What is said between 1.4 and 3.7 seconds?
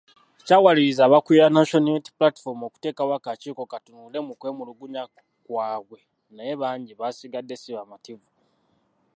National Unity Platform okuteekawo akakiiko